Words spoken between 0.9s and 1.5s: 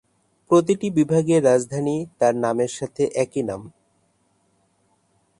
বিভাগের